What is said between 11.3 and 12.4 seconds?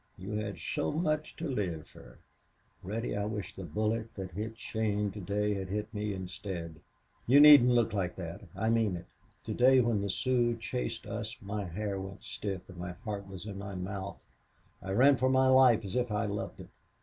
my hair went